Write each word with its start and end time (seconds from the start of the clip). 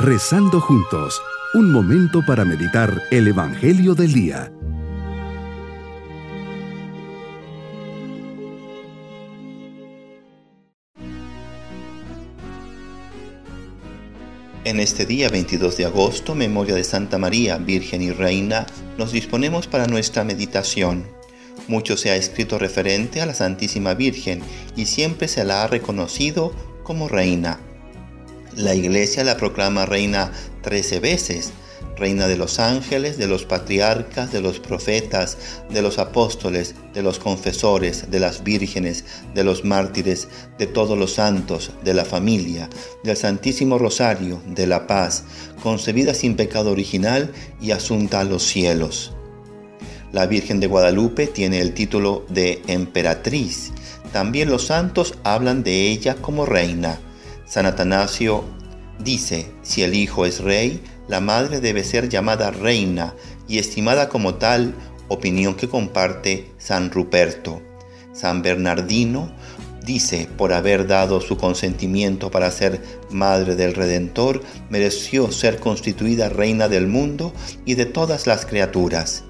Rezando 0.00 0.60
juntos, 0.60 1.20
un 1.54 1.72
momento 1.72 2.24
para 2.24 2.44
meditar 2.44 3.02
el 3.10 3.26
Evangelio 3.26 3.96
del 3.96 4.12
Día. 4.12 4.52
En 14.62 14.78
este 14.78 15.04
día 15.04 15.28
22 15.30 15.76
de 15.76 15.86
agosto, 15.86 16.36
memoria 16.36 16.76
de 16.76 16.84
Santa 16.84 17.18
María, 17.18 17.58
Virgen 17.58 18.00
y 18.00 18.12
Reina, 18.12 18.66
nos 18.98 19.10
disponemos 19.10 19.66
para 19.66 19.88
nuestra 19.88 20.22
meditación. 20.22 21.08
Mucho 21.66 21.96
se 21.96 22.10
ha 22.10 22.14
escrito 22.14 22.56
referente 22.56 23.20
a 23.20 23.26
la 23.26 23.34
Santísima 23.34 23.94
Virgen 23.94 24.42
y 24.76 24.86
siempre 24.86 25.26
se 25.26 25.44
la 25.44 25.64
ha 25.64 25.66
reconocido 25.66 26.52
como 26.84 27.08
reina. 27.08 27.58
La 28.56 28.74
iglesia 28.74 29.24
la 29.24 29.36
proclama 29.36 29.86
reina 29.86 30.32
trece 30.62 31.00
veces, 31.00 31.52
reina 31.96 32.26
de 32.26 32.36
los 32.36 32.58
ángeles, 32.58 33.18
de 33.18 33.26
los 33.26 33.44
patriarcas, 33.44 34.32
de 34.32 34.40
los 34.40 34.60
profetas, 34.60 35.36
de 35.70 35.82
los 35.82 35.98
apóstoles, 35.98 36.74
de 36.94 37.02
los 37.02 37.18
confesores, 37.18 38.10
de 38.10 38.20
las 38.20 38.44
vírgenes, 38.44 39.04
de 39.34 39.44
los 39.44 39.64
mártires, 39.64 40.28
de 40.58 40.66
todos 40.66 40.96
los 40.96 41.14
santos, 41.14 41.72
de 41.84 41.94
la 41.94 42.04
familia, 42.04 42.68
del 43.04 43.16
Santísimo 43.16 43.78
Rosario, 43.78 44.40
de 44.46 44.66
la 44.66 44.86
paz, 44.86 45.24
concebida 45.62 46.14
sin 46.14 46.36
pecado 46.36 46.70
original 46.70 47.32
y 47.60 47.72
asunta 47.72 48.20
a 48.20 48.24
los 48.24 48.44
cielos. 48.44 49.12
La 50.12 50.26
Virgen 50.26 50.58
de 50.58 50.68
Guadalupe 50.68 51.26
tiene 51.26 51.60
el 51.60 51.74
título 51.74 52.24
de 52.30 52.62
emperatriz. 52.66 53.72
También 54.12 54.48
los 54.48 54.66
santos 54.66 55.14
hablan 55.22 55.62
de 55.62 55.88
ella 55.88 56.16
como 56.16 56.46
reina. 56.46 56.98
San 57.48 57.64
Atanasio 57.64 58.44
dice, 58.98 59.50
si 59.62 59.82
el 59.82 59.94
hijo 59.94 60.26
es 60.26 60.40
rey, 60.40 60.82
la 61.08 61.20
madre 61.20 61.60
debe 61.60 61.82
ser 61.82 62.08
llamada 62.08 62.50
reina 62.50 63.14
y 63.48 63.58
estimada 63.58 64.10
como 64.10 64.34
tal, 64.34 64.74
opinión 65.08 65.54
que 65.54 65.68
comparte 65.68 66.52
San 66.58 66.90
Ruperto. 66.90 67.62
San 68.12 68.42
Bernardino 68.42 69.32
dice, 69.84 70.28
por 70.36 70.52
haber 70.52 70.86
dado 70.86 71.22
su 71.22 71.38
consentimiento 71.38 72.30
para 72.30 72.50
ser 72.50 72.82
madre 73.10 73.56
del 73.56 73.74
Redentor, 73.74 74.42
mereció 74.68 75.32
ser 75.32 75.58
constituida 75.58 76.28
reina 76.28 76.68
del 76.68 76.86
mundo 76.86 77.32
y 77.64 77.74
de 77.76 77.86
todas 77.86 78.26
las 78.26 78.44
criaturas. 78.44 79.24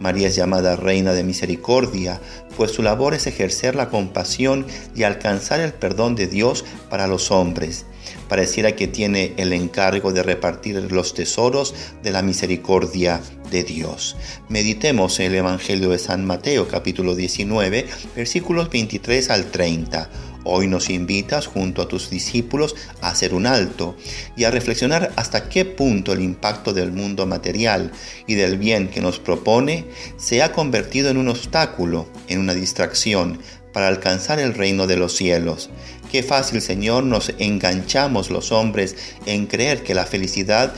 María 0.00 0.28
es 0.28 0.34
llamada 0.34 0.76
Reina 0.76 1.12
de 1.12 1.22
Misericordia, 1.22 2.20
pues 2.56 2.72
su 2.72 2.82
labor 2.82 3.14
es 3.14 3.26
ejercer 3.26 3.74
la 3.74 3.90
compasión 3.90 4.66
y 4.96 5.02
alcanzar 5.02 5.60
el 5.60 5.72
perdón 5.74 6.16
de 6.16 6.26
Dios 6.26 6.64
para 6.88 7.06
los 7.06 7.30
hombres. 7.30 7.86
Pareciera 8.28 8.76
que 8.76 8.88
tiene 8.88 9.34
el 9.36 9.52
encargo 9.52 10.12
de 10.12 10.22
repartir 10.22 10.90
los 10.90 11.14
tesoros 11.14 11.74
de 12.02 12.10
la 12.10 12.22
misericordia 12.22 13.20
de 13.50 13.62
Dios. 13.62 14.16
Meditemos 14.48 15.20
el 15.20 15.34
Evangelio 15.34 15.90
de 15.90 15.98
San 15.98 16.24
Mateo 16.24 16.66
capítulo 16.66 17.14
19 17.14 17.86
versículos 18.16 18.70
23 18.70 19.30
al 19.30 19.50
30. 19.50 20.08
Hoy 20.44 20.68
nos 20.68 20.88
invitas 20.88 21.46
junto 21.46 21.82
a 21.82 21.88
tus 21.88 22.08
discípulos 22.08 22.74
a 23.02 23.08
hacer 23.08 23.34
un 23.34 23.46
alto 23.46 23.96
y 24.36 24.44
a 24.44 24.50
reflexionar 24.50 25.12
hasta 25.16 25.48
qué 25.48 25.66
punto 25.66 26.12
el 26.12 26.22
impacto 26.22 26.72
del 26.72 26.92
mundo 26.92 27.26
material 27.26 27.92
y 28.26 28.34
del 28.34 28.56
bien 28.56 28.88
que 28.88 29.02
nos 29.02 29.18
propone 29.18 29.86
se 30.16 30.42
ha 30.42 30.52
convertido 30.52 31.10
en 31.10 31.18
un 31.18 31.28
obstáculo, 31.28 32.08
en 32.28 32.38
una 32.38 32.54
distracción 32.54 33.38
para 33.74 33.88
alcanzar 33.88 34.40
el 34.40 34.54
reino 34.54 34.86
de 34.86 34.96
los 34.96 35.14
cielos. 35.14 35.70
Qué 36.10 36.22
fácil, 36.22 36.60
Señor, 36.60 37.04
nos 37.04 37.32
enganchamos 37.38 38.30
los 38.30 38.50
hombres 38.50 38.96
en 39.26 39.46
creer 39.46 39.82
que 39.82 39.94
la 39.94 40.06
felicidad 40.06 40.72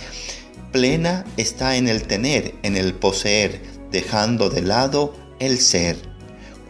plena 0.73 1.25
está 1.37 1.77
en 1.77 1.89
el 1.89 2.03
tener, 2.03 2.55
en 2.63 2.77
el 2.77 2.95
poseer, 2.95 3.63
dejando 3.91 4.51
de 4.51 4.63
lado 4.63 5.15
el 5.39 5.59
ser 5.59 6.12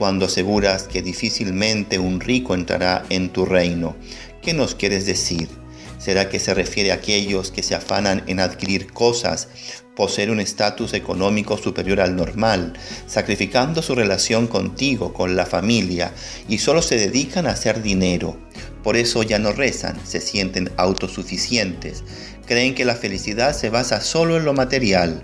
cuando 0.02 0.26
aseguras 0.26 0.88
que 0.88 1.00
difícilmente 1.00 2.00
un 2.00 2.18
rico 2.18 2.56
entrará 2.56 3.04
en 3.08 3.28
tu 3.28 3.44
reino. 3.46 3.94
¿Qué 4.42 4.52
nos 4.52 4.74
quieres 4.74 5.06
decir? 5.06 5.48
¿Será 5.96 6.28
que 6.28 6.40
se 6.40 6.54
refiere 6.54 6.90
a 6.90 6.96
aquellos 6.96 7.52
que 7.52 7.62
se 7.62 7.76
afanan 7.76 8.24
en 8.26 8.40
adquirir 8.40 8.92
cosas, 8.92 9.46
poseer 9.94 10.32
un 10.32 10.40
estatus 10.40 10.92
económico 10.94 11.56
superior 11.56 12.00
al 12.00 12.16
normal, 12.16 12.72
sacrificando 13.06 13.80
su 13.80 13.94
relación 13.94 14.48
contigo, 14.48 15.14
con 15.14 15.36
la 15.36 15.46
familia, 15.46 16.12
y 16.48 16.58
solo 16.58 16.82
se 16.82 16.96
dedican 16.96 17.46
a 17.46 17.52
hacer 17.52 17.80
dinero? 17.80 18.36
Por 18.82 18.96
eso 18.96 19.22
ya 19.22 19.38
no 19.38 19.52
rezan, 19.52 20.04
se 20.04 20.20
sienten 20.20 20.72
autosuficientes, 20.78 22.02
creen 22.44 22.74
que 22.74 22.84
la 22.84 22.96
felicidad 22.96 23.56
se 23.56 23.70
basa 23.70 24.00
solo 24.00 24.36
en 24.36 24.46
lo 24.46 24.52
material. 24.52 25.22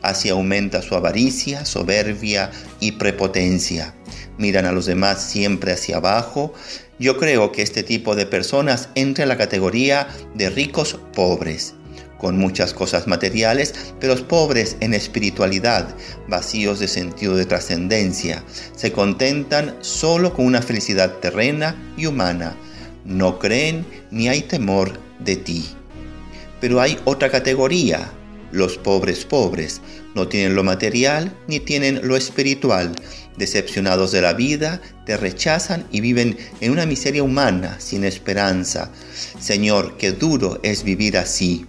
Así 0.00 0.30
aumenta 0.30 0.80
su 0.80 0.94
avaricia, 0.94 1.66
soberbia 1.66 2.50
y 2.80 2.92
prepotencia 2.92 3.94
miran 4.38 4.66
a 4.66 4.72
los 4.72 4.86
demás 4.86 5.22
siempre 5.22 5.72
hacia 5.72 5.96
abajo, 5.96 6.52
yo 6.98 7.18
creo 7.18 7.52
que 7.52 7.62
este 7.62 7.82
tipo 7.82 8.14
de 8.14 8.26
personas 8.26 8.88
entra 8.94 9.24
en 9.24 9.28
la 9.28 9.36
categoría 9.36 10.08
de 10.34 10.50
ricos 10.50 10.98
pobres, 11.14 11.74
con 12.18 12.38
muchas 12.38 12.72
cosas 12.72 13.06
materiales, 13.06 13.74
pero 14.00 14.16
pobres 14.26 14.76
en 14.80 14.94
espiritualidad, 14.94 15.94
vacíos 16.28 16.78
de 16.78 16.88
sentido 16.88 17.36
de 17.36 17.46
trascendencia, 17.46 18.42
se 18.74 18.92
contentan 18.92 19.76
solo 19.80 20.32
con 20.32 20.46
una 20.46 20.62
felicidad 20.62 21.18
terrena 21.18 21.76
y 21.96 22.06
humana, 22.06 22.56
no 23.04 23.38
creen 23.38 23.84
ni 24.10 24.28
hay 24.28 24.42
temor 24.42 24.98
de 25.18 25.36
ti. 25.36 25.68
Pero 26.60 26.80
hay 26.80 26.98
otra 27.04 27.30
categoría, 27.30 28.10
los 28.54 28.78
pobres 28.78 29.24
pobres, 29.24 29.80
no 30.14 30.28
tienen 30.28 30.54
lo 30.54 30.62
material 30.62 31.36
ni 31.48 31.60
tienen 31.60 32.00
lo 32.06 32.16
espiritual, 32.16 32.92
decepcionados 33.36 34.12
de 34.12 34.22
la 34.22 34.32
vida, 34.32 34.80
te 35.06 35.16
rechazan 35.16 35.86
y 35.90 36.00
viven 36.00 36.36
en 36.60 36.70
una 36.70 36.86
miseria 36.86 37.22
humana, 37.22 37.76
sin 37.80 38.04
esperanza. 38.04 38.90
Señor, 39.38 39.96
qué 39.98 40.12
duro 40.12 40.60
es 40.62 40.84
vivir 40.84 41.18
así. 41.18 41.66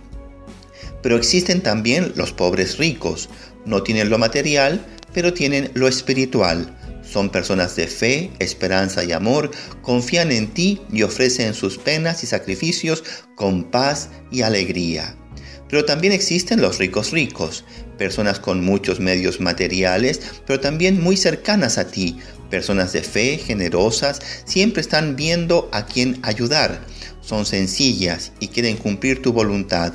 Pero 1.01 1.17
existen 1.17 1.61
también 1.61 2.13
los 2.15 2.33
pobres 2.33 2.77
ricos. 2.77 3.29
No 3.65 3.83
tienen 3.83 4.09
lo 4.09 4.17
material, 4.17 4.85
pero 5.13 5.33
tienen 5.33 5.71
lo 5.73 5.87
espiritual. 5.87 6.75
Son 7.03 7.29
personas 7.29 7.75
de 7.75 7.87
fe, 7.87 8.31
esperanza 8.39 9.03
y 9.03 9.11
amor, 9.11 9.51
confían 9.81 10.31
en 10.31 10.47
ti 10.47 10.81
y 10.91 11.03
ofrecen 11.03 11.53
sus 11.53 11.77
penas 11.77 12.23
y 12.23 12.27
sacrificios 12.27 13.03
con 13.35 13.65
paz 13.65 14.09
y 14.31 14.41
alegría. 14.41 15.15
Pero 15.69 15.85
también 15.85 16.13
existen 16.13 16.61
los 16.61 16.77
ricos 16.77 17.11
ricos, 17.11 17.63
personas 17.97 18.39
con 18.39 18.63
muchos 18.63 18.99
medios 18.99 19.39
materiales, 19.39 20.21
pero 20.45 20.59
también 20.59 21.01
muy 21.01 21.17
cercanas 21.17 21.77
a 21.77 21.87
ti, 21.87 22.17
personas 22.49 22.93
de 22.93 23.01
fe, 23.01 23.37
generosas, 23.37 24.21
siempre 24.45 24.81
están 24.81 25.15
viendo 25.15 25.69
a 25.71 25.85
quién 25.85 26.19
ayudar. 26.21 26.81
Son 27.21 27.45
sencillas 27.45 28.31
y 28.39 28.49
quieren 28.49 28.77
cumplir 28.77 29.21
tu 29.21 29.33
voluntad. 29.33 29.93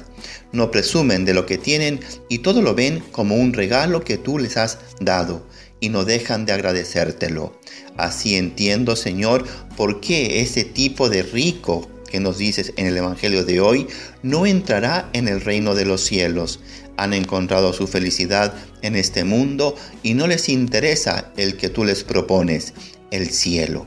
No 0.53 0.73
presumen 0.73 1.25
de 1.25 1.35
lo 1.35 1.47
que 1.47 1.59
tienen 1.59 2.01
y 2.29 2.39
todo 2.39 2.61
lo 2.61 2.75
ven 2.75 3.01
como 3.13 3.37
un 3.37 3.53
regalo 3.53 4.03
que 4.03 4.19
tú 4.19 4.39
les 4.39 4.57
has 4.57 4.79
dado 5.01 5.47
y 5.79 5.89
no 5.89 6.05
dejan 6.05 6.45
de 6.45 6.53
agradecértelo. 6.53 7.59
Así 7.97 8.37
entiendo, 8.37 8.97
Señor, 8.97 9.47
por 9.77 10.01
qué 10.01 10.41
ese 10.41 10.65
tipo 10.65 11.09
de 11.09 11.23
rico 11.23 11.89
que 12.11 12.21
nos 12.21 12.37
dices 12.37 12.73
en 12.77 12.87
el 12.87 12.97
Evangelio 12.97 13.45
de 13.45 13.61
hoy, 13.61 13.87
no 14.23 14.45
entrará 14.45 15.09
en 15.13 15.29
el 15.29 15.41
reino 15.41 15.75
de 15.75 15.87
los 15.87 16.03
cielos. 16.03 16.61
Han 16.97 17.15
encontrado 17.15 17.73
su 17.73 17.87
felicidad 17.87 18.53
en 18.83 18.97
este 18.97 19.25
mundo 19.25 19.75
y 20.03 20.15
no 20.15 20.27
les 20.27 20.49
interesa 20.49 21.33
el 21.37 21.57
que 21.57 21.71
tú 21.71 21.85
les 21.85 22.05
propones, 22.05 22.75
el 23.11 23.31
cielo. 23.31 23.87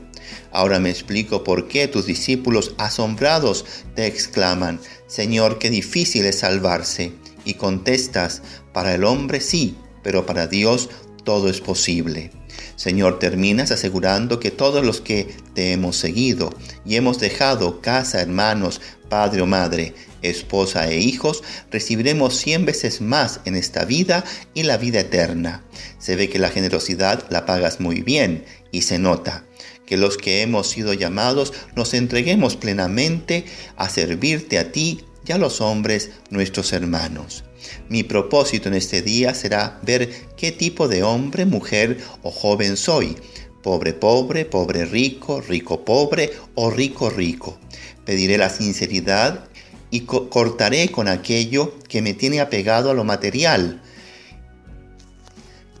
Ahora 0.50 0.80
me 0.80 0.90
explico 0.90 1.44
por 1.44 1.68
qué 1.68 1.88
tus 1.88 2.06
discípulos 2.06 2.74
asombrados 2.78 3.64
te 3.94 4.06
exclaman, 4.06 4.80
Señor, 5.06 5.58
qué 5.58 5.70
difícil 5.70 6.24
es 6.24 6.40
salvarse. 6.40 7.12
Y 7.44 7.54
contestas, 7.54 8.42
para 8.72 8.94
el 8.94 9.04
hombre 9.04 9.40
sí, 9.40 9.76
pero 10.02 10.26
para 10.26 10.46
Dios 10.46 10.88
todo 11.24 11.48
es 11.48 11.60
posible. 11.60 12.30
Señor, 12.76 13.18
terminas 13.18 13.70
asegurando 13.70 14.40
que 14.40 14.50
todos 14.50 14.84
los 14.84 15.00
que 15.00 15.34
te 15.54 15.72
hemos 15.72 15.96
seguido 15.96 16.50
y 16.84 16.96
hemos 16.96 17.18
dejado 17.18 17.80
casa, 17.80 18.20
hermanos, 18.20 18.80
padre 19.08 19.42
o 19.42 19.46
madre, 19.46 19.94
esposa 20.22 20.88
e 20.88 20.98
hijos, 20.98 21.42
recibiremos 21.70 22.36
cien 22.36 22.64
veces 22.64 23.00
más 23.00 23.40
en 23.44 23.54
esta 23.56 23.84
vida 23.84 24.24
y 24.54 24.64
la 24.64 24.76
vida 24.76 25.00
eterna. 25.00 25.62
Se 25.98 26.16
ve 26.16 26.28
que 26.28 26.38
la 26.38 26.50
generosidad 26.50 27.24
la 27.30 27.46
pagas 27.46 27.80
muy 27.80 28.02
bien 28.02 28.44
y 28.72 28.82
se 28.82 28.98
nota 28.98 29.44
que 29.86 29.96
los 29.96 30.16
que 30.16 30.42
hemos 30.42 30.68
sido 30.68 30.94
llamados 30.94 31.52
nos 31.76 31.94
entreguemos 31.94 32.56
plenamente 32.56 33.44
a 33.76 33.88
servirte 33.88 34.58
a 34.58 34.72
ti 34.72 35.04
y 35.26 35.32
a 35.32 35.38
los 35.38 35.60
hombres 35.60 36.10
nuestros 36.30 36.72
hermanos. 36.72 37.44
Mi 37.88 38.02
propósito 38.02 38.68
en 38.68 38.74
este 38.74 39.02
día 39.02 39.34
será 39.34 39.80
ver 39.82 40.10
qué 40.36 40.52
tipo 40.52 40.88
de 40.88 41.02
hombre, 41.02 41.46
mujer 41.46 41.98
o 42.22 42.30
joven 42.30 42.76
soy. 42.76 43.16
Pobre, 43.62 43.94
pobre, 43.94 44.44
pobre, 44.44 44.84
rico, 44.84 45.40
rico, 45.40 45.84
pobre 45.84 46.32
o 46.54 46.70
rico, 46.70 47.08
rico. 47.08 47.58
Pediré 48.04 48.36
la 48.36 48.50
sinceridad 48.50 49.48
y 49.90 50.00
cortaré 50.00 50.90
con 50.90 51.08
aquello 51.08 51.78
que 51.88 52.02
me 52.02 52.14
tiene 52.14 52.40
apegado 52.40 52.90
a 52.90 52.94
lo 52.94 53.04
material 53.04 53.80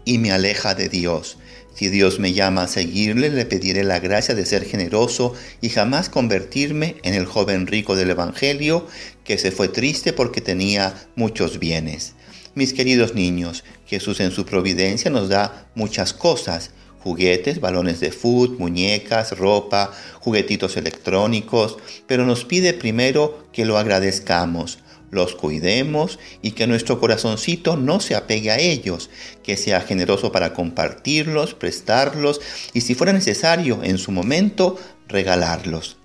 y 0.04 0.18
me 0.18 0.32
aleja 0.32 0.74
de 0.74 0.88
Dios. 0.88 1.38
Si 1.74 1.88
Dios 1.88 2.20
me 2.20 2.32
llama 2.32 2.62
a 2.62 2.68
seguirle, 2.68 3.30
le 3.30 3.46
pediré 3.46 3.82
la 3.82 3.98
gracia 3.98 4.34
de 4.34 4.46
ser 4.46 4.64
generoso 4.64 5.34
y 5.60 5.70
jamás 5.70 6.08
convertirme 6.08 6.96
en 7.02 7.14
el 7.14 7.26
joven 7.26 7.66
rico 7.66 7.96
del 7.96 8.10
Evangelio 8.10 8.86
que 9.24 9.38
se 9.38 9.50
fue 9.50 9.68
triste 9.68 10.12
porque 10.12 10.40
tenía 10.40 10.94
muchos 11.16 11.58
bienes. 11.58 12.14
Mis 12.54 12.72
queridos 12.72 13.14
niños, 13.16 13.64
Jesús 13.86 14.20
en 14.20 14.30
su 14.30 14.46
providencia 14.46 15.10
nos 15.10 15.28
da 15.28 15.66
muchas 15.74 16.12
cosas, 16.12 16.70
juguetes, 17.00 17.60
balones 17.60 17.98
de 17.98 18.12
fútbol, 18.12 18.56
muñecas, 18.58 19.36
ropa, 19.36 19.90
juguetitos 20.20 20.76
electrónicos, 20.76 21.76
pero 22.06 22.24
nos 22.24 22.44
pide 22.44 22.72
primero 22.72 23.48
que 23.52 23.64
lo 23.64 23.76
agradezcamos, 23.76 24.78
los 25.14 25.34
cuidemos 25.34 26.18
y 26.42 26.50
que 26.50 26.66
nuestro 26.66 27.00
corazoncito 27.00 27.76
no 27.76 28.00
se 28.00 28.14
apegue 28.14 28.50
a 28.50 28.58
ellos, 28.58 29.10
que 29.42 29.56
sea 29.56 29.80
generoso 29.80 30.32
para 30.32 30.52
compartirlos, 30.52 31.54
prestarlos 31.54 32.40
y 32.72 32.82
si 32.82 32.94
fuera 32.94 33.12
necesario 33.12 33.80
en 33.82 33.98
su 33.98 34.12
momento, 34.12 34.78
regalarlos. 35.08 35.96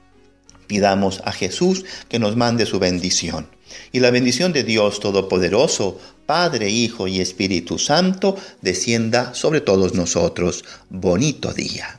Pidamos 0.67 1.21
a 1.25 1.31
Jesús 1.31 1.83
que 2.07 2.19
nos 2.19 2.35
mande 2.35 2.65
su 2.67 2.79
bendición. 2.79 3.47
Y 3.91 3.99
la 3.99 4.11
bendición 4.11 4.53
de 4.53 4.63
Dios 4.63 4.99
Todopoderoso, 4.99 5.99
Padre, 6.25 6.69
Hijo 6.69 7.07
y 7.07 7.19
Espíritu 7.19 7.79
Santo, 7.79 8.37
descienda 8.61 9.33
sobre 9.33 9.61
todos 9.61 9.95
nosotros. 9.95 10.63
Bonito 10.89 11.53
día. 11.53 11.98